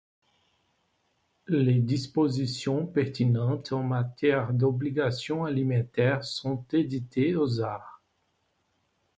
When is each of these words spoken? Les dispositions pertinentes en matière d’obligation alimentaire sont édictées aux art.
Les 1.47 1.77
dispositions 1.79 2.87
pertinentes 2.87 3.71
en 3.71 3.83
matière 3.83 4.51
d’obligation 4.51 5.45
alimentaire 5.45 6.23
sont 6.23 6.65
édictées 6.73 7.35
aux 7.35 7.61
art. 7.61 8.01